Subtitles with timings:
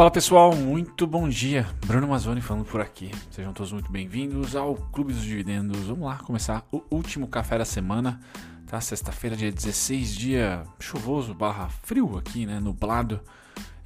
[0.00, 1.68] Fala pessoal, muito bom dia.
[1.84, 3.10] Bruno Mazzoni falando por aqui.
[3.30, 5.88] Sejam todos muito bem-vindos ao Clube dos Dividendos.
[5.88, 8.18] Vamos lá começar o último café da semana,
[8.66, 8.80] tá?
[8.80, 12.58] Sexta-feira, dia 16, dia chuvoso barra frio aqui, né?
[12.58, 13.20] Nublado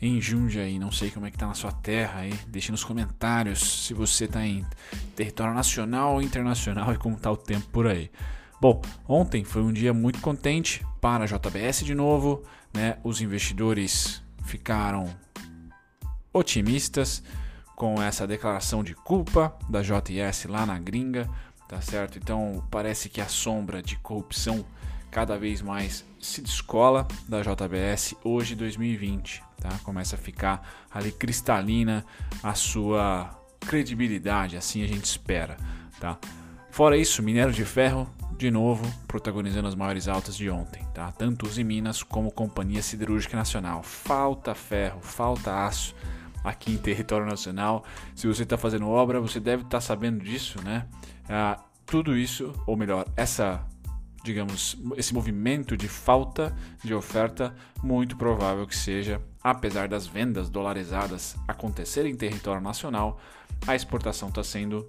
[0.00, 0.78] em Jundiaí.
[0.78, 2.34] Não sei como é que tá na sua terra aí.
[2.46, 4.64] Deixe nos comentários se você tá em
[5.16, 8.08] território nacional ou internacional e como tá o tempo por aí.
[8.60, 12.98] Bom, ontem foi um dia muito contente para a JBS de novo, né?
[13.02, 15.12] Os investidores ficaram
[16.34, 17.22] otimistas
[17.76, 21.30] com essa declaração de culpa da JS lá na gringa,
[21.68, 22.18] tá certo?
[22.18, 24.64] Então parece que a sombra de corrupção
[25.10, 29.70] cada vez mais se descola da JBS hoje 2020, tá?
[29.84, 32.04] Começa a ficar ali cristalina
[32.42, 33.30] a sua
[33.60, 35.56] credibilidade, assim a gente espera,
[36.00, 36.18] tá?
[36.70, 41.12] Fora isso, minério de ferro de novo protagonizando as maiores altas de ontem, tá?
[41.12, 43.84] Tanto os Minas como Companhia Siderúrgica Nacional.
[43.84, 45.94] Falta ferro, falta aço
[46.44, 47.84] aqui em território nacional.
[48.14, 50.86] Se você está fazendo obra, você deve estar tá sabendo disso, né?
[51.28, 53.66] Ah, tudo isso, ou melhor, essa
[54.24, 61.36] digamos, esse movimento de falta de oferta, muito provável que seja, apesar das vendas dolarizadas
[61.46, 63.20] acontecerem em território nacional,
[63.66, 64.88] a exportação está sendo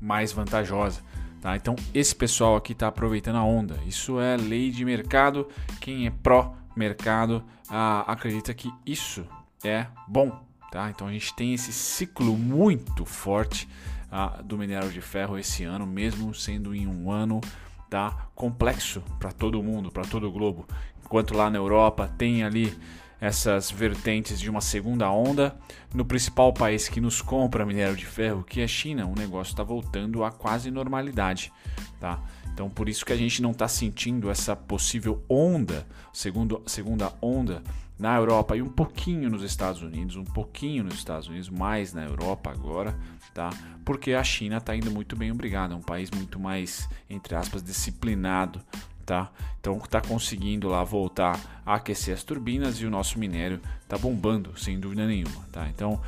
[0.00, 1.02] mais vantajosa.
[1.42, 1.56] Tá?
[1.56, 3.78] Então, esse pessoal aqui está aproveitando a onda.
[3.86, 5.46] Isso é lei de mercado.
[5.78, 9.26] Quem é pró-mercado ah, acredita que isso
[9.62, 10.90] é bom Tá?
[10.90, 13.68] Então a gente tem esse ciclo muito forte
[14.10, 17.40] ah, do minério de ferro esse ano, mesmo sendo em um ano
[17.88, 20.66] tá, complexo para todo mundo, para todo o globo.
[21.04, 22.76] Enquanto lá na Europa tem ali
[23.20, 25.56] essas vertentes de uma segunda onda,
[25.92, 29.52] no principal país que nos compra minério de ferro, que é a China, o negócio
[29.52, 31.52] está voltando à quase normalidade.
[31.98, 32.22] Tá?
[32.52, 37.62] Então por isso que a gente não está sentindo essa possível onda, segundo, segunda onda
[37.98, 42.04] na Europa e um pouquinho nos Estados Unidos, um pouquinho nos Estados Unidos, mais na
[42.04, 42.96] Europa agora,
[43.34, 43.50] tá?
[43.84, 47.62] Porque a China está indo muito bem, obrigado, é um país muito mais, entre aspas,
[47.62, 48.60] disciplinado,
[49.04, 49.30] tá?
[49.60, 54.56] Então está conseguindo lá voltar a aquecer as turbinas e o nosso minério está bombando,
[54.56, 55.68] sem dúvida nenhuma, tá?
[55.68, 56.00] Então,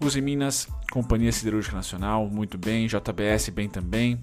[0.00, 4.18] Uzi Minas, Companhia Siderúrgica Nacional, muito bem, JBS bem também,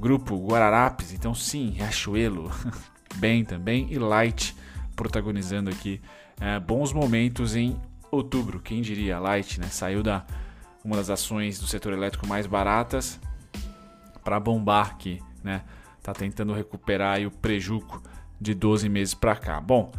[0.00, 2.50] Grupo Guararapes, então sim, Riachuelo,
[3.16, 4.54] bem também, e Light
[4.94, 6.00] protagonizando aqui
[6.40, 7.76] é, bons momentos em
[8.10, 9.68] outubro, quem diria, Light, né?
[9.68, 10.24] Saiu da
[10.84, 13.20] uma das ações do setor elétrico mais baratas
[14.24, 15.62] para bombar aqui, né?
[16.02, 18.02] Tá tentando recuperar o prejuco
[18.40, 19.60] de 12 meses para cá.
[19.60, 19.92] Bom,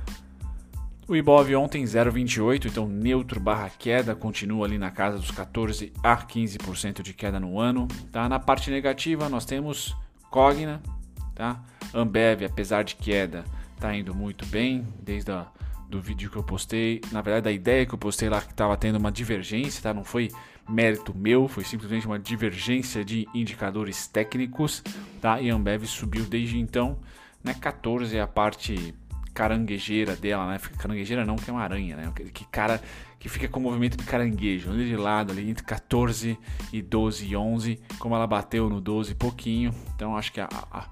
[1.07, 6.18] o Ibov ontem 0,28, então neutro barra queda, continua ali na casa dos 14 a
[6.18, 7.88] 15% de queda no ano.
[8.12, 8.28] Tá?
[8.28, 9.96] Na parte negativa nós temos
[10.29, 10.81] Cogna,
[11.35, 11.62] tá?
[11.94, 13.44] Ambev, apesar de queda,
[13.79, 15.47] tá indo muito bem, desde a
[15.91, 18.78] do vídeo que eu postei, na verdade da ideia que eu postei lá que estava
[18.78, 19.94] tendo uma divergência, tá?
[19.94, 20.31] Não foi
[20.68, 24.81] mérito meu, foi simplesmente uma divergência de indicadores técnicos,
[25.19, 25.41] tá?
[25.41, 26.97] E a Ambev subiu desde então,
[27.44, 27.53] né?
[27.53, 28.96] 14 é a parte
[29.34, 30.59] caranguejeira dela, né?
[30.78, 32.12] Caranguejeira não, que é uma aranha, né?
[32.34, 32.81] Que cara
[33.19, 36.40] que fica com o movimento de caranguejo, ali de lado, ali entre 14
[36.72, 40.85] e 12 e 11, como ela bateu no 12 pouquinho, então acho que a, a,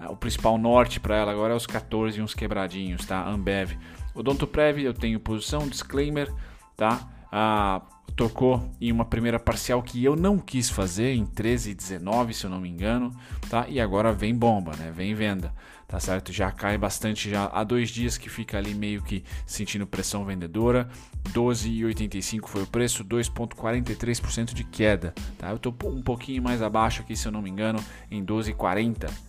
[0.00, 3.24] a, o principal norte para ela agora é os 14 e uns quebradinhos, tá?
[3.28, 3.76] Ambev.
[4.18, 6.28] Odontoprev, eu tenho posição, disclaimer,
[6.76, 7.08] tá?
[7.30, 7.82] Ah,
[8.16, 12.44] tocou em uma primeira parcial que eu não quis fazer, em 13 e 19, se
[12.44, 13.14] eu não me engano,
[13.48, 13.66] tá?
[13.68, 14.90] E agora vem bomba, né?
[14.90, 15.54] Vem venda,
[15.86, 16.32] tá certo?
[16.32, 20.88] Já cai bastante, já há dois dias que fica ali meio que sentindo pressão vendedora.
[21.32, 25.50] 12,85 foi o preço, 2,43% de queda, tá?
[25.50, 27.78] Eu tô um pouquinho mais abaixo aqui, se eu não me engano,
[28.10, 29.27] em 12,40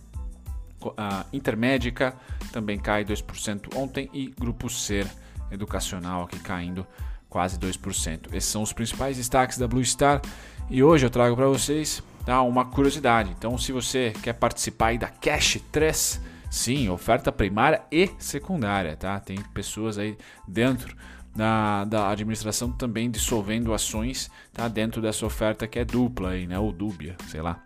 [0.96, 2.14] a Intermédica
[2.52, 5.06] também cai 2% ontem e Grupo Ser
[5.50, 6.86] Educacional aqui caindo
[7.28, 8.32] quase 2%.
[8.32, 10.20] Esses são os principais destaques da Blue Star
[10.68, 13.30] e hoje eu trago para vocês tá, uma curiosidade.
[13.36, 16.20] Então, se você quer participar da Cash 3,
[16.50, 19.18] sim, oferta primária e secundária, tá?
[19.20, 20.16] Tem pessoas aí
[20.46, 20.96] dentro
[21.34, 24.66] da, da administração também dissolvendo ações tá?
[24.66, 26.58] dentro dessa oferta que é dupla aí, né?
[26.58, 27.62] ou dúbia, sei lá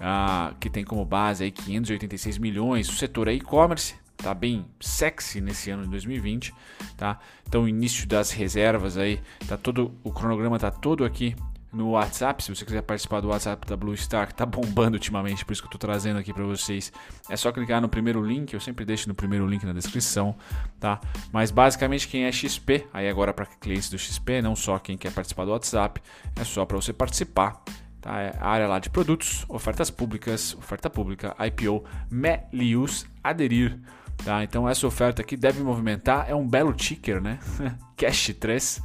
[0.00, 2.88] ah, que tem como base aí 586 milhões.
[2.88, 6.52] O setor é e-commerce, tá bem sexy nesse ano de 2020,
[6.96, 7.18] tá?
[7.46, 11.34] Então início das reservas aí, tá todo o cronograma tá todo aqui
[11.72, 15.44] no WhatsApp, se você quiser participar do WhatsApp da Blue Star, que tá bombando ultimamente,
[15.44, 16.90] por isso que eu tô trazendo aqui para vocês.
[17.28, 20.34] É só clicar no primeiro link, eu sempre deixo no primeiro link na descrição,
[20.80, 20.98] tá?
[21.30, 25.12] Mas basicamente quem é XP, aí agora para clientes do XP, não só quem quer
[25.12, 26.00] participar do WhatsApp,
[26.36, 27.62] é só para você participar
[28.00, 28.20] Tá?
[28.20, 33.78] É a área lá de produtos, ofertas públicas, oferta pública, IPO, Melius, aderir.
[34.24, 34.42] Tá?
[34.42, 37.38] Então essa oferta aqui deve movimentar, é um belo ticker, né?
[37.96, 38.82] Cash 3,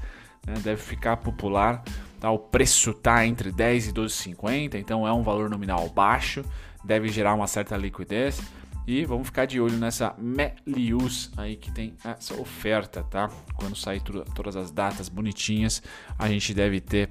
[0.47, 1.83] né, deve ficar popular.
[2.19, 2.31] Tá?
[2.31, 6.43] O preço está entre 10 e 12,50, então é um valor nominal baixo,
[6.83, 8.41] deve gerar uma certa liquidez.
[8.85, 13.29] E vamos ficar de olho nessa Melius aí que tem essa oferta, tá?
[13.55, 14.01] Quando sair
[14.35, 15.81] todas as datas bonitinhas,
[16.19, 17.09] a gente deve ter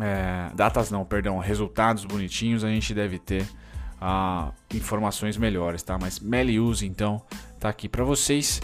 [0.00, 3.46] é, datas não, perdão, resultados bonitinhos, a gente deve ter
[4.00, 5.98] ah, informações melhores, tá?
[6.00, 7.22] Mas Melius então
[7.58, 8.60] tá aqui para vocês.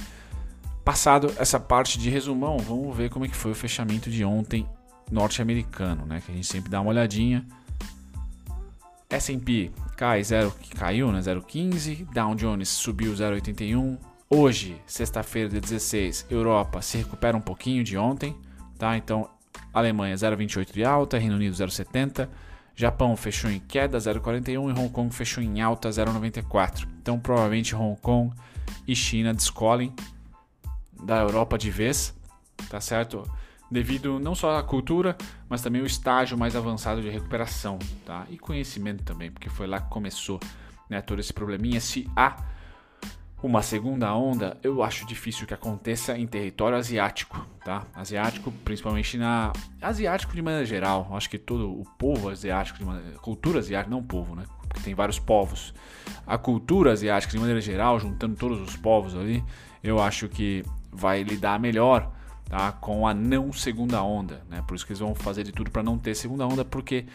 [0.84, 4.66] Passado essa parte de resumão, vamos ver como é que foi o fechamento de ontem
[5.10, 6.22] norte-americano, né?
[6.24, 7.44] Que a gente sempre dá uma olhadinha.
[9.10, 11.20] S&P cai 0, caiu, né?
[11.20, 12.06] 0,15.
[12.12, 13.98] Dow Jones subiu 0,81.
[14.28, 18.36] Hoje, sexta-feira, dia 16, Europa se recupera um pouquinho de ontem,
[18.76, 18.96] tá?
[18.96, 19.30] Então,
[19.78, 22.26] Alemanha 0,28 de alta, Reino Unido 0,70.
[22.74, 26.88] Japão fechou em queda 0,41 e Hong Kong fechou em alta 0,94.
[27.02, 28.34] Então, provavelmente Hong Kong
[28.88, 29.94] e China descolem
[30.98, 32.14] da Europa de vez,
[32.70, 33.30] tá certo?
[33.70, 35.14] Devido não só à cultura,
[35.46, 38.26] mas também o estágio mais avançado de recuperação, tá?
[38.30, 40.40] E conhecimento também, porque foi lá que começou,
[40.88, 41.82] né, todo esse probleminha.
[41.82, 42.34] Se há
[43.46, 47.84] uma segunda onda, eu acho difícil que aconteça em território asiático, tá?
[47.94, 51.08] Asiático, principalmente na asiático de maneira geral.
[51.12, 53.18] Acho que todo o povo asiático, de maneira...
[53.18, 54.44] cultura asiática, não povo, né?
[54.68, 55.72] Porque tem vários povos.
[56.26, 59.44] A cultura asiática de maneira geral, juntando todos os povos ali,
[59.82, 62.10] eu acho que vai lidar melhor
[62.48, 64.62] tá, com a não segunda onda, né?
[64.66, 67.06] Por isso que eles vão fazer de tudo para não ter segunda onda, porque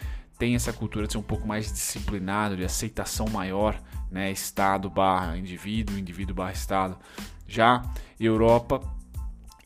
[0.41, 3.79] tem essa cultura de ser um pouco mais disciplinado, de aceitação maior,
[4.09, 4.31] né?
[4.31, 6.97] Estado barra indivíduo, indivíduo barra Estado.
[7.47, 7.83] Já
[8.19, 8.81] Europa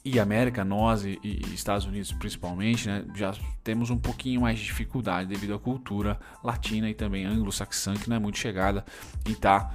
[0.04, 3.34] e América, nós e, e, Estados Unidos principalmente, né, já
[3.64, 8.18] temos um pouquinho mais de dificuldade devido à cultura latina e também anglo-saxã, que não
[8.18, 8.84] é muito chegada
[9.26, 9.72] e está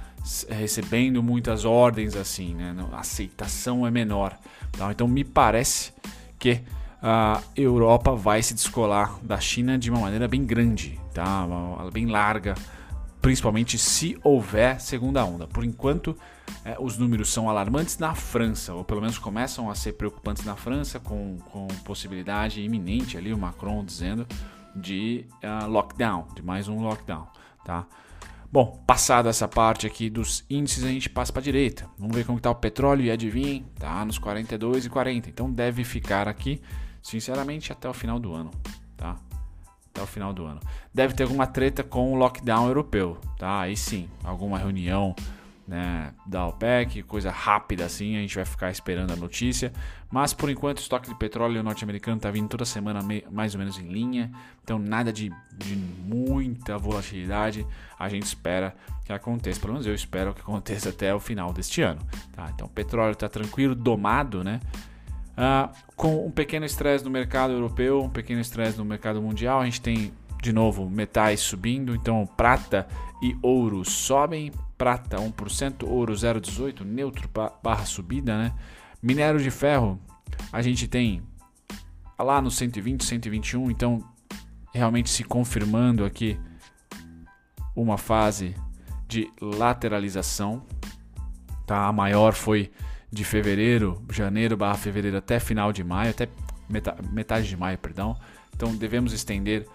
[0.49, 4.37] recebendo muitas ordens assim, né, a aceitação é menor.
[4.73, 4.91] Tá?
[4.91, 5.93] Então me parece
[6.37, 6.61] que
[7.01, 11.47] a Europa vai se descolar da China de uma maneira bem grande, tá?
[11.91, 12.53] bem larga,
[13.21, 15.47] principalmente se houver segunda onda.
[15.47, 16.15] Por enquanto,
[16.63, 20.55] é, os números são alarmantes na França, ou pelo menos começam a ser preocupantes na
[20.55, 24.27] França, com, com possibilidade iminente ali, o Macron dizendo,
[24.75, 27.27] de uh, lockdown, de mais um lockdown.
[27.65, 27.85] Tá?
[28.51, 31.87] Bom, passada essa parte aqui dos índices, a gente passa para a direita.
[31.97, 35.29] Vamos ver como está o petróleo e adivinhem, tá nos 42 e 40.
[35.29, 36.61] Então deve ficar aqui,
[37.01, 38.51] sinceramente, até o final do ano,
[38.95, 39.15] tá?
[39.89, 40.59] Até o final do ano.
[40.93, 43.61] Deve ter alguma treta com o lockdown europeu, tá?
[43.61, 45.15] Aí sim, alguma reunião
[45.71, 49.71] né, da OPEC, coisa rápida assim, a gente vai ficar esperando a notícia.
[50.11, 52.99] Mas por enquanto o estoque de petróleo norte-americano está vindo toda semana
[53.31, 54.29] mais ou menos em linha,
[54.61, 57.65] então nada de, de, muita volatilidade.
[57.97, 58.75] A gente espera
[59.05, 62.01] que aconteça, pelo menos eu espero que aconteça até o final deste ano.
[62.33, 62.51] Tá?
[62.53, 64.59] Então o petróleo está tranquilo, domado, né?
[65.35, 69.65] Ah, com um pequeno estresse no mercado europeu, um pequeno estresse no mercado mundial, a
[69.65, 72.87] gente tem de novo metais subindo, então prata
[73.21, 77.29] e ouro sobem, prata 1%, ouro 0,18, neutro
[77.63, 78.53] barra subida, né?
[79.01, 79.99] Minério de ferro,
[80.51, 81.21] a gente tem
[82.19, 84.03] lá no 120, 121, então
[84.73, 86.39] realmente se confirmando aqui
[87.75, 88.55] uma fase
[89.07, 90.65] de lateralização,
[91.65, 91.87] tá?
[91.87, 92.71] A maior foi
[93.11, 96.29] de fevereiro, janeiro barra fevereiro até final de maio, até
[97.11, 98.17] metade de maio, perdão.
[98.55, 99.67] Então devemos estender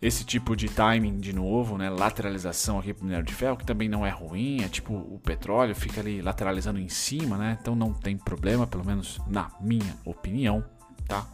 [0.00, 1.88] esse tipo de timing de novo, né?
[1.88, 5.20] Lateralização aqui para o minério de ferro, que também não é ruim, é tipo o
[5.24, 7.56] petróleo fica ali lateralizando em cima, né?
[7.60, 10.64] Então não tem problema, pelo menos na minha opinião,
[11.06, 11.26] tá?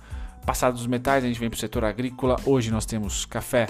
[0.44, 2.36] Passados os metais, a gente vem para o setor agrícola.
[2.44, 3.66] Hoje nós temos café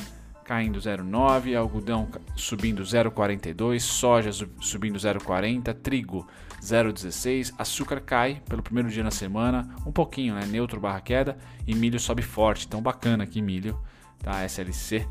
[0.48, 6.26] caindo 0,9, algodão subindo 0,42, soja subindo 0,40, trigo
[6.62, 10.46] 0,16, açúcar cai pelo primeiro dia na semana, um pouquinho, né?
[10.46, 11.36] Neutro barra queda,
[11.66, 12.66] e milho sobe forte.
[12.66, 13.78] Então bacana aqui milho
[14.20, 14.42] tá?
[14.48, 15.06] SLC,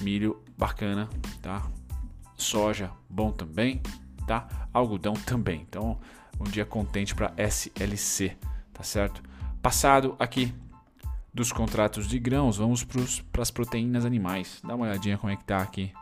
[0.00, 1.08] milho bacana,
[1.42, 1.66] tá?
[2.36, 3.82] Soja bom também,
[4.28, 4.46] tá?
[4.72, 5.66] Algodão também.
[5.68, 5.98] Então,
[6.38, 8.36] um dia contente para SLC,
[8.72, 9.20] tá certo?
[9.60, 10.54] Passado aqui
[11.32, 14.60] dos contratos de grãos, vamos para as proteínas animais.
[14.64, 15.92] Dá uma olhadinha como é que tá aqui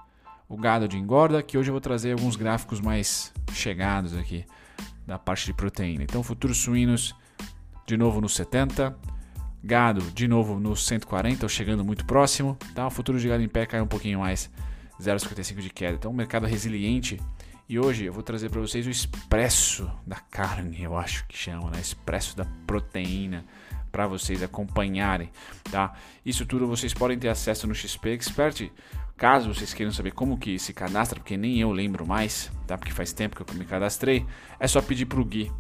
[0.49, 4.45] o gado de engorda, que hoje eu vou trazer alguns gráficos mais chegados aqui
[5.07, 6.05] da parte de proteína.
[6.05, 7.15] Então, futuros suínos
[7.87, 8.97] de novo no 70,
[9.67, 12.57] Gado, de novo no 140, ou chegando muito próximo.
[12.73, 12.87] Tá?
[12.87, 14.49] O futuro de gado em pé cai um pouquinho mais,
[15.01, 15.97] 0,55 de queda.
[15.97, 17.21] Então, um mercado resiliente.
[17.69, 21.69] E hoje eu vou trazer para vocês o expresso da carne, eu acho que chama,
[21.69, 21.81] né?
[21.81, 23.45] Expresso da proteína
[23.97, 25.31] para vocês acompanharem,
[25.71, 25.95] tá?
[26.23, 28.71] Isso tudo vocês podem ter acesso no XP Expert.
[29.17, 32.77] Caso vocês queiram saber como que se cadastra, porque nem eu lembro mais, tá?
[32.77, 34.27] Porque faz tempo que eu me cadastrei,
[34.61, 35.51] é só pedir pro Gui.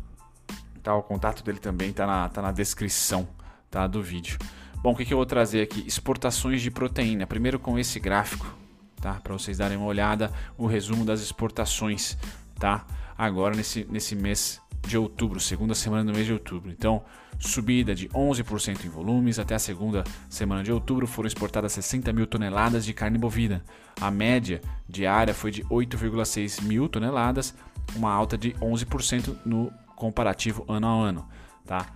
[0.83, 0.95] Tá?
[0.95, 3.26] O contato dele também tá na, tá na descrição
[3.71, 4.38] tá, do vídeo.
[4.83, 5.83] Bom, o que, que eu vou trazer aqui?
[5.87, 7.26] Exportações de proteína.
[7.26, 8.55] Primeiro com esse gráfico,
[9.00, 9.14] tá?
[9.14, 12.19] Para vocês darem uma olhada, o resumo das exportações,
[12.59, 12.85] tá?
[13.16, 16.71] Agora nesse, nesse mês de outubro, segunda semana do mês de outubro.
[16.71, 17.02] Então,
[17.38, 19.38] subida de 11% em volumes.
[19.38, 23.64] Até a segunda semana de outubro foram exportadas 60 mil toneladas de carne bovina.
[24.00, 27.55] A média diária foi de 8,6 mil toneladas,
[27.95, 31.28] uma alta de 11% no comparativo ano a ano.
[31.64, 31.87] Tá?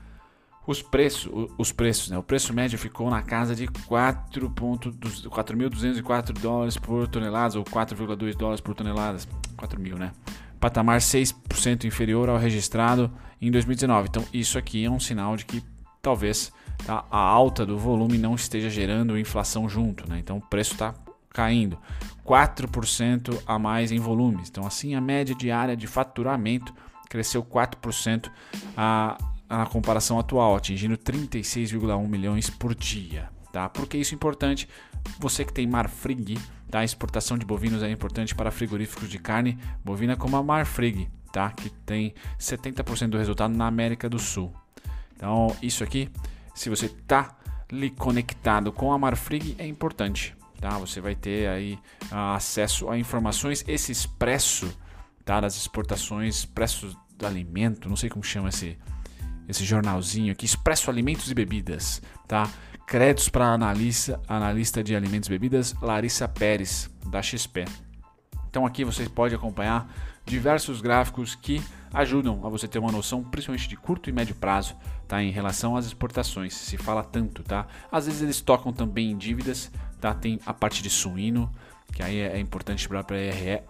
[0.67, 2.19] Os preços, os preços, né?
[2.19, 8.75] O preço médio ficou na casa de 4.204 dólares por tonelada ou 4,2 dólares por
[8.75, 9.19] tonelada,
[9.57, 10.13] 4 mil, né?
[10.61, 14.09] Patamar 6% inferior ao registrado em 2019.
[14.09, 15.63] Então, isso aqui é um sinal de que
[16.03, 16.53] talvez
[16.87, 20.09] tá, a alta do volume não esteja gerando inflação junto.
[20.09, 20.19] Né?
[20.19, 20.95] Então, o preço está
[21.31, 21.79] caindo.
[22.27, 24.49] 4% a mais em volumes.
[24.51, 26.73] Então, assim, a média diária de faturamento
[27.09, 28.31] cresceu 4%
[28.77, 33.29] a, a, comparação atual, atingindo 36,1 milhões por dia.
[33.53, 33.69] Tá?
[33.69, 34.69] Por que isso é importante?
[35.19, 36.39] Você que tem Marfrig,
[36.71, 36.85] tá?
[36.85, 41.51] exportação de bovinos é importante para frigoríficos de carne bovina como a Marfrig, tá?
[41.51, 44.53] que tem 70% do resultado na América do Sul.
[45.17, 46.09] Então, isso aqui,
[46.55, 46.91] se você
[47.71, 50.37] ali conectado com a Marfrig, é importante.
[50.61, 50.79] Tá?
[50.79, 51.79] Você vai ter aí
[52.13, 54.71] uh, acesso a informações, esse expresso
[55.25, 55.41] tá?
[55.41, 58.79] das exportações, expresso do alimento, não sei como chama esse,
[59.49, 62.49] esse jornalzinho aqui, Expresso Alimentos e Bebidas, tá?
[62.91, 67.65] Créditos para analista, analista de alimentos e bebidas Larissa Pérez, da XP.
[68.49, 69.89] Então aqui você pode acompanhar
[70.27, 71.63] diversos gráficos que
[71.95, 74.75] ajudam a você ter uma noção, principalmente de curto e médio prazo,
[75.07, 75.23] tá?
[75.23, 77.65] Em relação às exportações, se fala tanto, tá?
[77.93, 79.71] Às vezes eles tocam também em dívidas,
[80.01, 80.13] tá?
[80.13, 81.49] Tem a parte de suíno,
[81.93, 83.07] que aí é importante para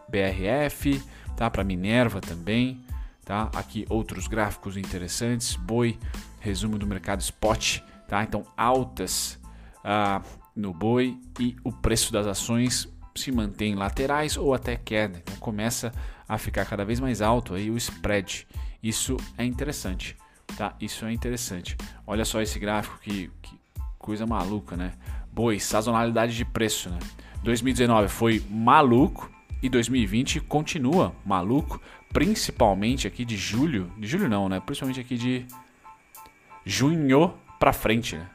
[0.09, 0.99] BRF,
[1.37, 1.51] tá?
[1.51, 2.83] Para Minerva também,
[3.23, 3.51] tá?
[3.55, 5.99] Aqui outros gráficos interessantes, boi,
[6.41, 8.25] resumo do mercado spot, Tá?
[8.25, 9.39] Então, altas
[9.85, 10.21] ah,
[10.57, 15.19] no boi e o preço das ações se mantém laterais ou até queda.
[15.19, 15.93] Então, começa
[16.29, 18.49] a ficar cada vez mais alto aí o spread.
[18.83, 20.17] Isso é interessante.
[20.57, 20.75] Tá?
[20.81, 21.77] Isso é interessante.
[22.05, 23.57] Olha só esse gráfico que, que
[23.97, 24.93] coisa maluca, né?
[25.33, 26.99] Boi, sazonalidade de preço, né?
[27.45, 29.31] 2019 foi maluco
[29.63, 31.81] e 2020 continua maluco,
[32.13, 34.59] principalmente aqui de julho, de julho não, né?
[34.59, 35.47] Principalmente aqui de
[36.67, 38.27] junho para frente, né?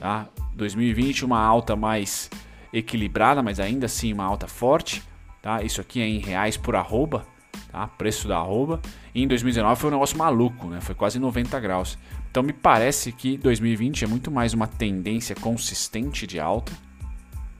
[0.00, 0.26] Tá?
[0.54, 2.30] 2020 uma alta mais
[2.72, 5.02] equilibrada, mas ainda assim uma alta forte,
[5.42, 5.62] tá?
[5.62, 7.26] Isso aqui é em reais por arroba,
[7.70, 7.86] tá?
[7.86, 8.80] Preço da arroba.
[9.14, 10.80] E em 2019 foi um negócio maluco, né?
[10.80, 11.98] Foi quase 90 graus.
[12.30, 16.72] Então me parece que 2020 é muito mais uma tendência consistente de alta,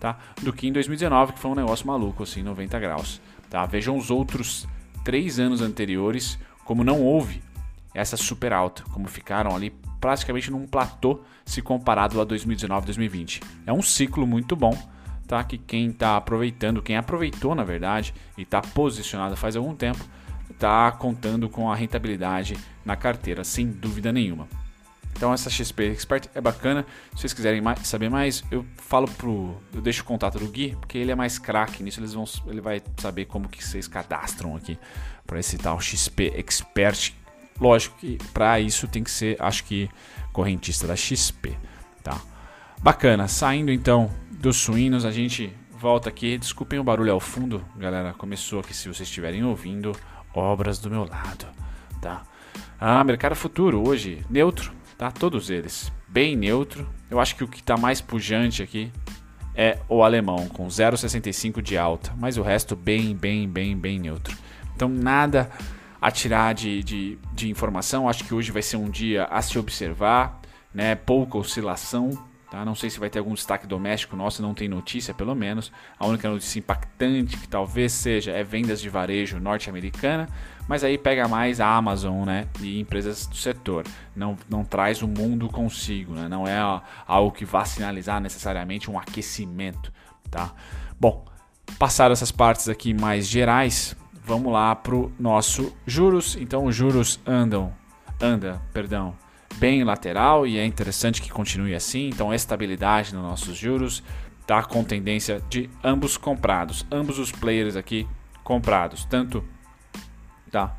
[0.01, 0.19] tá?
[0.43, 3.67] Do que em 2019 que foi um negócio maluco assim, 90 graus, tá?
[3.67, 4.67] Vejam os outros
[5.05, 7.43] três anos anteriores como não houve
[7.95, 13.41] essa super alta, como ficaram ali praticamente num platô se comparado a 2019 2020.
[13.67, 14.77] É um ciclo muito bom,
[15.27, 15.43] tá?
[15.45, 20.05] Que quem está aproveitando, quem aproveitou na verdade e está posicionado faz algum tempo,
[20.51, 24.49] está contando com a rentabilidade na carteira, sem dúvida nenhuma.
[25.17, 26.85] Então essa XP Expert é bacana.
[27.15, 30.77] Se vocês quiserem mais, saber mais, eu falo pro, eu deixo o contato do Gui,
[30.79, 32.01] porque ele é mais craque nisso.
[32.01, 34.79] Eles vão, ele vai saber como que vocês cadastram aqui
[35.27, 37.15] para esse tal XP Expert
[37.61, 39.89] Lógico que para isso tem que ser, acho que,
[40.33, 41.57] correntista da XP,
[42.03, 42.21] tá?
[42.83, 46.39] Bacana, saindo então dos suínos, a gente volta aqui.
[46.39, 48.13] Desculpem o barulho ao fundo, galera.
[48.15, 49.93] Começou aqui, se vocês estiverem ouvindo,
[50.35, 51.47] obras do meu lado,
[52.01, 52.23] tá?
[52.79, 55.11] Ah, mercado futuro hoje, neutro, tá?
[55.11, 56.89] Todos eles, bem neutro.
[57.11, 58.93] Eu acho que o que está mais pujante aqui
[59.55, 64.37] é o alemão, com 0,65 de alta, mas o resto bem, bem, bem, bem neutro.
[64.75, 65.51] Então nada
[66.01, 68.09] a tirar de, de, de informação.
[68.09, 70.41] Acho que hoje vai ser um dia a se observar,
[70.73, 70.95] né?
[70.95, 72.11] pouca oscilação.
[72.51, 72.65] Tá?
[72.65, 75.73] Não sei se vai ter algum destaque doméstico nosso, não tem notícia pelo menos.
[75.99, 80.29] A única notícia impactante que talvez seja é vendas de varejo norte-americana,
[80.69, 82.47] mas aí pega mais a Amazon né?
[82.61, 83.85] e empresas do setor.
[84.15, 86.29] Não, não traz o mundo consigo, né?
[86.29, 86.59] não é
[87.07, 89.93] algo que vá sinalizar necessariamente um aquecimento.
[90.31, 90.53] Tá?
[91.01, 91.25] Bom,
[91.79, 93.97] passar essas partes aqui mais gerais,
[94.27, 96.37] vamos lá para o nosso juros.
[96.37, 97.73] Então os juros andam,
[98.21, 99.17] anda, perdão,
[99.55, 102.09] bem lateral e é interessante que continue assim.
[102.09, 104.03] Então estabilidade nos nossos juros,
[104.45, 108.07] tá com tendência de ambos comprados, ambos os players aqui
[108.43, 109.45] comprados, tanto
[110.51, 110.77] tá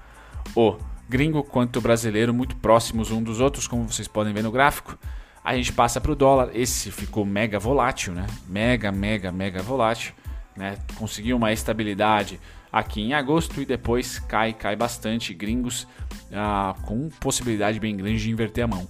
[0.55, 0.77] o
[1.07, 4.97] gringo quanto o brasileiro muito próximos um dos outros, como vocês podem ver no gráfico.
[5.43, 8.27] A gente passa para o dólar, esse ficou mega volátil, né?
[8.49, 10.13] Mega, mega, mega volátil,
[10.57, 10.77] né?
[10.97, 12.37] Conseguiu uma estabilidade
[12.71, 15.33] aqui em agosto e depois cai, cai bastante.
[15.33, 15.87] Gringos
[16.31, 18.87] ah, com possibilidade bem grande de inverter a mão.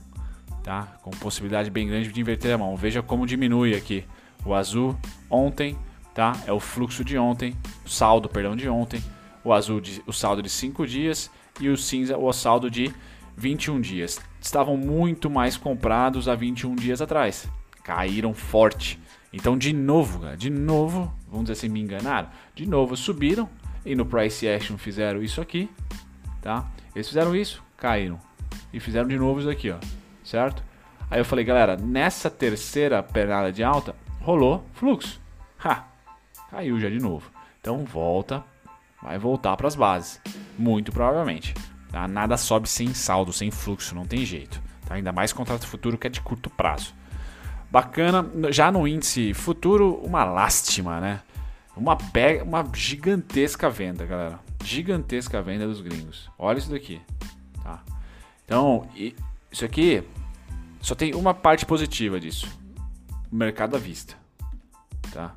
[0.64, 0.98] tá?
[1.02, 2.76] Com possibilidade bem grande de inverter a mão.
[2.76, 4.04] Veja como diminui aqui.
[4.46, 4.98] O azul
[5.30, 5.78] ontem,
[6.14, 6.36] tá?
[6.46, 7.56] É o fluxo de ontem,
[7.86, 9.02] o saldo, perdão, de ontem.
[9.44, 12.94] O azul, de, o saldo de 5 dias e o cinza, o saldo de
[13.36, 14.20] 21 dias.
[14.42, 17.48] Estavam muito mais comprados há 21 dias atrás.
[17.84, 19.00] Caíram forte.
[19.32, 22.30] Então, de novo, de novo, vamos dizer assim, me enganaram.
[22.56, 23.48] De novo, subiram
[23.88, 25.70] e no price action fizeram isso aqui,
[26.42, 26.70] tá?
[26.94, 28.20] Eles fizeram isso, caíram
[28.74, 29.78] e fizeram de novo isso aqui, ó,
[30.24, 30.62] certo?
[31.10, 35.22] Aí eu falei, galera, nessa terceira pernada de alta rolou fluxo.
[35.64, 35.86] Ha,
[36.52, 37.32] caiu já de novo.
[37.62, 38.44] Então volta,
[39.02, 40.22] vai voltar para as bases,
[40.60, 41.54] muito provavelmente.
[41.90, 42.08] Tá?
[42.08, 44.62] Nada sobe sem saldo, sem fluxo, não tem jeito.
[44.86, 44.96] Tá?
[44.96, 46.94] Ainda mais contrato futuro que é de curto prazo.
[47.72, 51.22] Bacana, já no índice futuro, uma lástima, né?
[51.78, 51.98] Uma,
[52.44, 54.40] uma gigantesca venda, galera.
[54.64, 56.30] Gigantesca venda dos gringos.
[56.38, 57.02] Olha isso daqui.
[57.64, 57.84] Tá?
[58.44, 58.88] Então,
[59.52, 60.04] isso aqui
[60.82, 62.48] só tem uma parte positiva disso.
[63.32, 64.16] O mercado à vista.
[65.12, 65.34] Tá?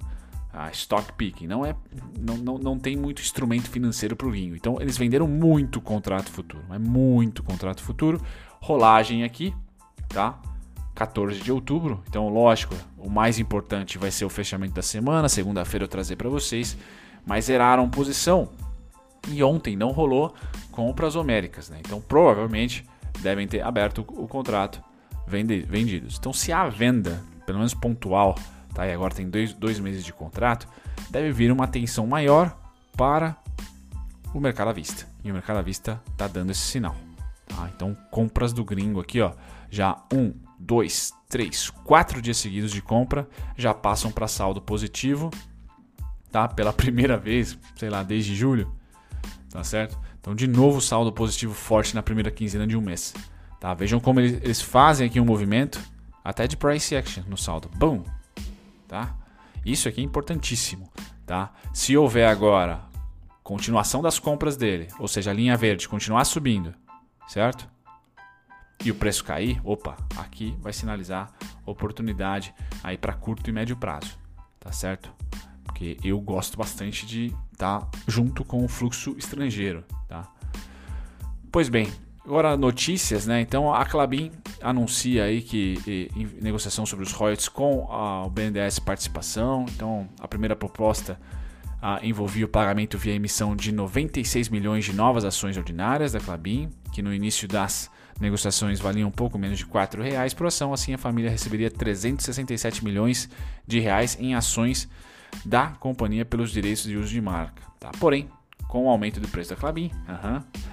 [0.52, 1.47] A stock picking.
[1.47, 1.75] Não, é,
[2.18, 4.56] não, não, não tem muito instrumento financeiro para o gringo.
[4.56, 6.64] Então, eles venderam muito contrato futuro.
[6.70, 8.20] É muito contrato futuro.
[8.61, 9.54] Rolagem aqui.
[10.09, 10.40] Tá?
[11.00, 12.04] 14 de outubro.
[12.11, 15.30] Então, lógico, o mais importante vai ser o fechamento da semana.
[15.30, 16.76] Segunda-feira eu trazer para vocês.
[17.25, 18.50] Mas zeraram posição.
[19.26, 20.35] E ontem não rolou
[20.71, 21.71] compras homéricas.
[21.71, 21.78] Né?
[21.80, 22.87] Então, provavelmente
[23.21, 24.85] devem ter aberto o contrato
[25.26, 26.19] vendidos.
[26.19, 28.35] Então, se há venda, pelo menos pontual,
[28.75, 28.87] tá?
[28.87, 30.69] e agora tem dois, dois meses de contrato,
[31.09, 32.54] deve vir uma atenção maior
[32.95, 33.38] para
[34.35, 35.09] o mercado à vista.
[35.25, 36.95] E o mercado à vista está dando esse sinal.
[37.47, 37.71] Tá?
[37.75, 39.33] Então, compras do gringo aqui, ó,
[39.71, 43.26] já um, dois, três, quatro dias seguidos de compra
[43.57, 45.31] já passam para saldo positivo,
[46.31, 46.47] tá?
[46.47, 48.71] Pela primeira vez, sei lá, desde julho,
[49.50, 49.99] tá certo?
[50.21, 53.14] Então, de novo, saldo positivo forte na primeira quinzena de um mês.
[53.59, 53.73] Tá?
[53.73, 55.81] Vejam como eles, fazem aqui um movimento,
[56.23, 57.70] até de price action no saldo.
[57.77, 58.05] Boom!
[58.87, 59.16] Tá?
[59.64, 60.90] Isso aqui é importantíssimo.
[61.27, 61.53] Tá?
[61.73, 62.83] Se houver agora
[63.42, 66.75] continuação das compras dele, ou seja, a linha verde continuar subindo,
[67.27, 67.68] certo?
[68.85, 71.33] E o preço cair, opa, aqui vai sinalizar
[71.66, 74.19] oportunidade aí para curto e médio prazo,
[74.59, 75.12] tá certo?
[75.64, 80.29] Porque eu gosto bastante de estar tá junto com o fluxo estrangeiro, tá?
[81.53, 81.93] Pois bem,
[82.25, 83.40] agora notícias, né?
[83.40, 84.31] Então a Clabin
[84.62, 89.66] anuncia aí que negociação sobre os royalties com a, o BNDES participação.
[89.69, 91.21] Então a primeira proposta
[91.83, 96.71] ah, envolvia o pagamento via emissão de 96 milhões de novas ações ordinárias da Clabin,
[96.93, 100.92] que no início das Negociações valiam um pouco menos de R$ reais por ação, assim
[100.92, 103.28] a família receberia 367 milhões
[103.66, 104.88] de reais em ações
[105.44, 107.62] da companhia pelos direitos de uso de marca.
[107.78, 107.90] Tá?
[107.98, 108.28] Porém,
[108.68, 109.90] com o aumento do preço da Clabin,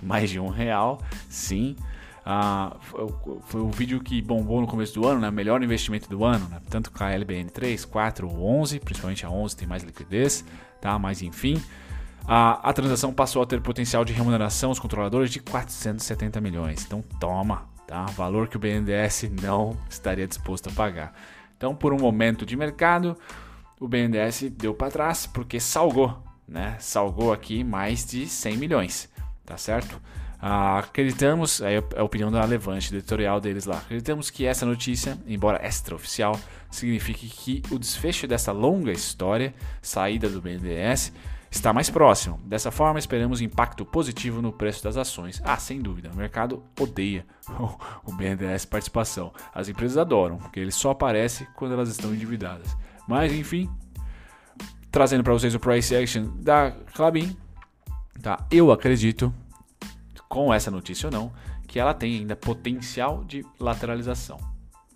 [0.03, 1.75] mais de um real, sim,
[3.45, 5.31] foi o vídeo que bombou no começo do ano, né?
[5.31, 6.59] melhor investimento do ano, né?
[6.69, 10.43] tanto com a LBN 3, 4 ou 11, principalmente a 11 tem mais liquidez,
[10.81, 10.99] tá?
[10.99, 11.61] mas enfim,
[12.27, 16.83] a, a transação passou a ter potencial de remuneração aos controladores de 470 milhões.
[16.85, 18.05] Então toma, tá?
[18.07, 21.13] Valor que o BNDES não estaria disposto a pagar.
[21.55, 23.17] Então, por um momento de mercado,
[23.79, 26.75] o BNDES deu para trás porque salgou, né?
[26.79, 29.09] Salgou aqui mais de 100 milhões,
[29.45, 29.99] tá certo?
[30.39, 33.77] Ah, acreditamos, é a opinião da Levante, do editorial deles lá.
[33.77, 40.39] Acreditamos que essa notícia, embora extraoficial, signifique que o desfecho dessa longa história, saída do
[40.39, 41.11] BNDES,
[41.57, 42.39] está mais próximo.
[42.45, 45.41] Dessa forma, esperamos impacto positivo no preço das ações.
[45.43, 47.25] Ah, sem dúvida, o mercado odeia
[48.05, 49.33] o BNDES participação.
[49.53, 52.77] As empresas adoram, porque ele só aparece quando elas estão endividadas.
[53.07, 53.69] Mas, enfim,
[54.91, 57.35] trazendo para vocês o price action da Clabin,
[58.21, 58.45] tá?
[58.51, 59.33] Eu acredito,
[60.29, 61.33] com essa notícia ou não,
[61.67, 64.37] que ela tem ainda potencial de lateralização,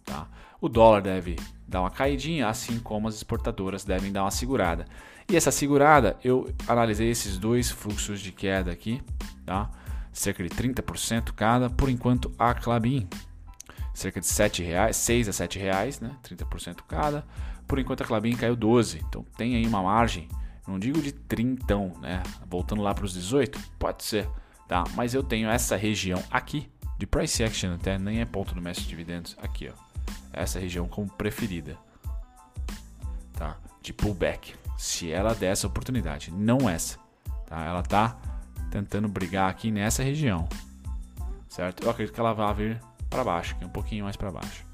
[0.05, 0.27] tá?
[0.59, 4.85] O dólar deve dar uma caidinha, assim como as exportadoras devem dar uma segurada.
[5.31, 9.01] E essa segurada, eu analisei esses dois fluxos de queda aqui,
[9.45, 9.71] tá?
[10.11, 13.07] cerca de 30% cada, por enquanto a Clabin,
[13.93, 16.17] cerca de 7 reais, 6 a 7 reais, né?
[16.21, 17.25] 30% cada,
[17.65, 20.27] por enquanto a Clabin caiu 12, então tem aí uma margem,
[20.67, 22.21] não digo de 30, né?
[22.45, 24.27] voltando lá para os 18, pode ser,
[24.67, 24.83] tá?
[24.95, 28.83] mas eu tenho essa região aqui, de price action até, nem é ponto no mestre
[28.83, 31.77] de dividendos, aqui ó, essa região como preferida,
[33.31, 33.57] tá?
[33.81, 36.97] de pullback, se ela der essa oportunidade, não essa.
[37.45, 37.63] Tá?
[37.63, 38.17] Ela está
[38.71, 40.49] tentando brigar aqui nessa região,
[41.47, 41.83] certo?
[41.83, 44.65] Eu acredito que ela vai vir para baixo, um pouquinho mais para baixo.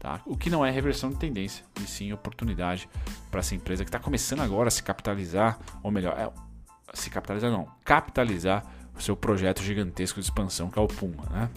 [0.00, 0.20] Tá?
[0.26, 2.88] O que não é reversão de tendência, e sim oportunidade
[3.30, 6.28] para essa empresa que está começando agora a se capitalizar, ou melhor, é,
[6.92, 11.26] se capitalizar não, capitalizar o seu projeto gigantesco de expansão que é o Puma.
[11.30, 11.48] Né?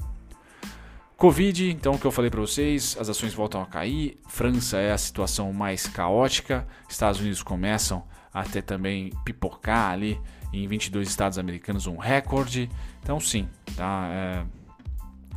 [1.18, 4.20] Covid, então o que eu falei para vocês, as ações voltam a cair.
[4.28, 6.68] França é a situação mais caótica.
[6.88, 10.22] Estados Unidos começam a ter também pipocar ali
[10.54, 12.70] em 22 estados americanos um recorde.
[13.02, 14.08] Então sim, tá?
[14.12, 14.46] É,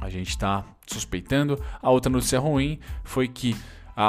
[0.02, 1.58] a gente está suspeitando.
[1.80, 3.56] A outra notícia ruim foi que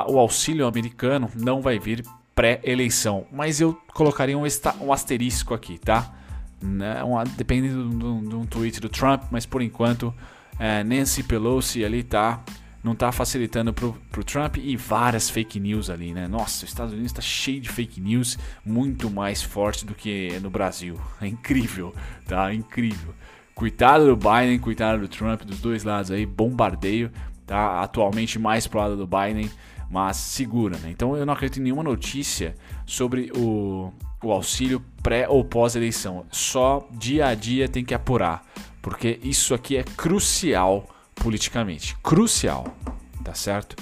[0.09, 2.03] o auxílio americano não vai vir
[2.35, 4.43] pré-eleição, mas eu colocaria um,
[4.81, 6.13] um asterisco aqui, tá?
[6.61, 6.95] Né?
[7.37, 7.89] Dependendo
[8.27, 10.13] de um tweet do Trump, mas por enquanto
[10.61, 12.39] é, Nancy Pelosi ali tá
[12.83, 16.27] não tá facilitando pro, pro Trump e várias fake news ali, né?
[16.27, 20.49] Nossa, os Estados Unidos está cheio de fake news, muito mais forte do que no
[20.49, 20.99] Brasil.
[21.19, 21.93] É incrível,
[22.27, 22.51] tá?
[22.51, 23.13] É incrível.
[23.53, 27.11] Cuidado do Biden, cuidado do Trump, dos dois lados aí, bombardeio,
[27.45, 27.81] tá?
[27.81, 29.49] Atualmente mais pro lado do Biden,
[29.89, 30.89] mas segura, né?
[30.89, 33.93] Então eu não acredito em nenhuma notícia sobre o,
[34.23, 36.25] o auxílio pré ou pós-eleição.
[36.31, 38.43] Só dia a dia tem que apurar
[38.81, 41.95] porque isso aqui é crucial politicamente.
[41.97, 42.75] Crucial,
[43.23, 43.75] tá certo?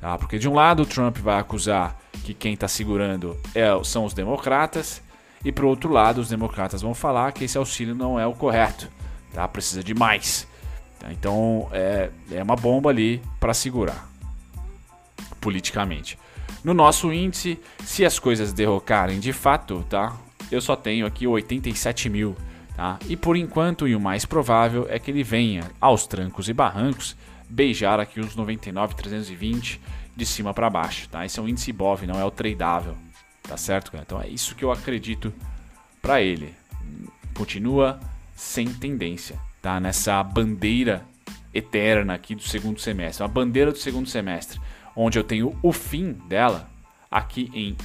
[0.00, 0.16] Tá?
[0.18, 4.14] Porque de um lado o Trump vai acusar que quem está segurando é, são os
[4.14, 5.02] democratas,
[5.44, 8.90] e por outro lado os democratas vão falar que esse auxílio não é o correto,
[9.32, 9.46] tá?
[9.46, 10.46] precisa de mais.
[10.98, 11.12] Tá?
[11.12, 14.08] Então é, é uma bomba ali para segurar
[15.40, 16.18] politicamente.
[16.64, 20.16] No nosso índice, se as coisas derrocarem de fato, tá?
[20.50, 22.36] Eu só tenho aqui 87 mil
[22.76, 22.98] Tá?
[23.08, 27.16] E por enquanto, e o mais provável é que ele venha aos trancos e barrancos
[27.48, 29.80] beijar aqui os 99,320
[30.14, 31.08] de cima para baixo.
[31.08, 31.24] Tá?
[31.24, 32.94] Esse é um índice BOV, não é o tradável.
[33.42, 33.92] Tá certo?
[33.96, 35.32] Então é isso que eu acredito
[36.02, 36.54] para ele.
[37.34, 37.98] Continua
[38.34, 39.80] sem tendência, tá?
[39.80, 41.04] Nessa bandeira
[41.54, 44.60] eterna aqui do segundo semestre, uma bandeira do segundo semestre,
[44.94, 46.68] onde eu tenho o fim dela
[47.10, 47.76] aqui em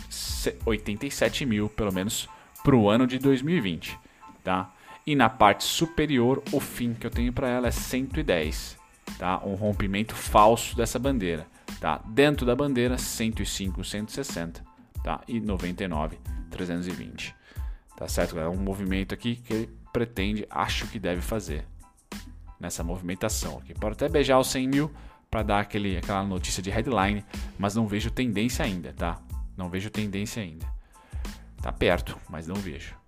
[0.66, 2.28] 87 mil, pelo menos
[2.64, 3.98] para o ano de 2020,
[4.44, 4.72] tá?
[5.06, 8.78] E na parte superior, o fim que eu tenho para ela é 110,
[9.18, 9.42] tá?
[9.44, 11.48] Um rompimento falso dessa bandeira,
[11.80, 12.02] tá?
[12.06, 14.64] Dentro da bandeira 105, 160,
[15.04, 15.22] tá?
[15.28, 16.20] E 99,
[16.52, 17.36] 320.
[17.98, 18.40] Tá certo?
[18.40, 21.66] É um movimento aqui que ele pretende, acho que deve fazer
[22.60, 23.74] nessa movimentação aqui.
[23.74, 24.92] Pode até beijar os 100 mil
[25.30, 27.26] para dar aquele, aquela notícia de headline,
[27.58, 29.20] mas não vejo tendência ainda, tá?
[29.58, 30.66] Não vejo tendência ainda.
[31.62, 33.01] Tá perto, mas não vejo.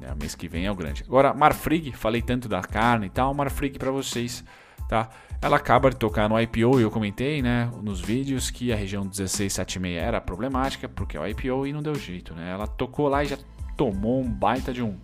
[0.00, 0.14] Né?
[0.20, 1.02] Mês que vem é o grande.
[1.06, 4.44] Agora, Marfrig, falei tanto da carne e tal, Marfrig para vocês,
[4.88, 5.08] tá?
[5.40, 9.02] Ela acaba de tocar no IPO e eu comentei, né, nos vídeos que a região
[9.02, 12.50] 1676 era problemática porque é o IPO e não deu jeito, né?
[12.50, 13.38] Ela tocou lá e já
[13.76, 14.96] tomou um baita de um,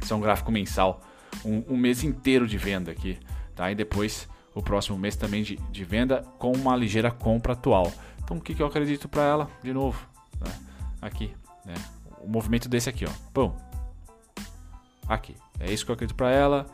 [0.00, 1.02] isso é um gráfico mensal,
[1.44, 3.18] um, um mês inteiro de venda aqui,
[3.54, 3.70] tá?
[3.70, 7.92] E depois o próximo mês também de, de venda com uma ligeira compra atual.
[8.24, 9.50] Então o que, que eu acredito para ela?
[9.62, 10.06] De novo,
[10.40, 10.52] né?
[11.00, 11.74] aqui, né?
[12.20, 13.10] O movimento desse aqui, ó.
[13.32, 13.52] Pum,
[15.08, 15.36] aqui.
[15.58, 16.66] É isso que eu acredito para ela.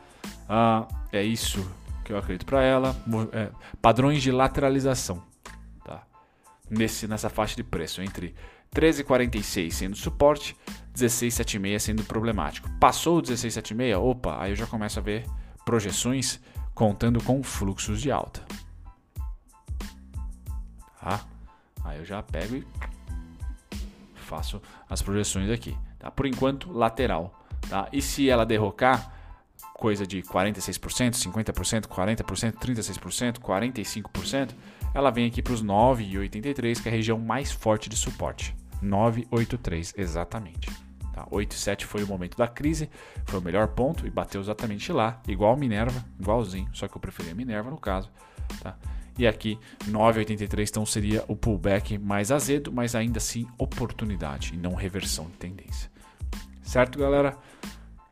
[0.49, 1.67] Ah, é isso
[2.05, 2.97] que eu acredito para ela.
[3.33, 5.23] É, padrões de lateralização,
[5.85, 6.03] tá?
[6.71, 8.35] Nesse, nessa faixa de preço entre
[8.75, 10.57] 13,46 sendo suporte,
[10.95, 12.69] 16,76 sendo problemático.
[12.79, 15.25] Passou o 16,76, opa, aí eu já começo a ver
[15.65, 16.41] projeções
[16.75, 18.43] contando com fluxos de alta.
[21.01, 21.25] Tá?
[21.85, 22.67] Aí eu já pego e
[24.17, 25.77] faço as projeções aqui.
[25.99, 26.11] Tá?
[26.11, 27.48] Por enquanto, lateral.
[27.69, 27.89] Tá?
[27.93, 29.13] E se ela derrocar,
[29.75, 34.51] coisa de 46%, 50%, 40%, 36%, 45%,
[34.93, 38.57] ela vem aqui para os 9,83, que é a região mais forte de suporte.
[38.83, 40.71] 9,83 exatamente.
[41.13, 41.27] Tá?
[41.27, 42.91] 8,7 foi o momento da crise,
[43.27, 47.35] foi o melhor ponto e bateu exatamente lá, igual Minerva, igualzinho, só que eu preferia
[47.35, 48.11] Minerva no caso.
[48.61, 48.77] Tá?
[49.19, 54.75] E aqui 9,83 então seria o pullback mais azedo, mas ainda assim oportunidade e não
[54.75, 55.91] reversão de tendência.
[56.69, 57.35] Certo, galera?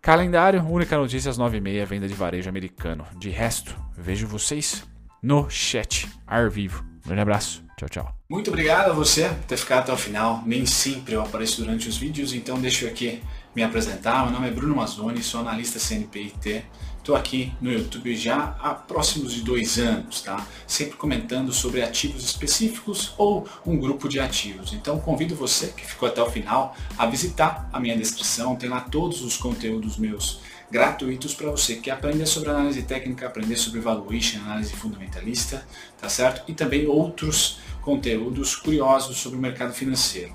[0.00, 3.04] Calendário, única notícia às 9h30, venda de varejo americano.
[3.18, 4.82] De resto, vejo vocês
[5.22, 6.82] no chat ar vivo.
[7.04, 7.62] Grande abraço.
[7.76, 8.14] Tchau, tchau.
[8.30, 10.42] Muito obrigado a você por ter ficado até o final.
[10.46, 13.22] Nem sempre eu apareço durante os vídeos, então deixa eu aqui
[13.56, 14.22] me apresentar.
[14.24, 16.62] Meu nome é Bruno Mazzoni, sou analista CNPIT.
[16.98, 20.46] Estou aqui no YouTube já há próximos de dois anos, tá?
[20.66, 24.74] Sempre comentando sobre ativos específicos ou um grupo de ativos.
[24.74, 28.80] Então convido você que ficou até o final a visitar a minha descrição, tem lá
[28.80, 30.40] todos os conteúdos meus
[30.70, 35.66] gratuitos para você que aprender sobre análise técnica, aprender sobre valuation, análise fundamentalista,
[35.98, 36.42] tá certo?
[36.46, 40.34] E também outros conteúdos curiosos sobre o mercado financeiro.